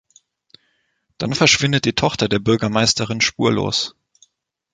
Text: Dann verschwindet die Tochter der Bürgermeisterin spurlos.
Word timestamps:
Dann 1.19 1.33
verschwindet 1.35 1.85
die 1.85 1.93
Tochter 1.93 2.27
der 2.27 2.39
Bürgermeisterin 2.39 3.21
spurlos. 3.21 3.95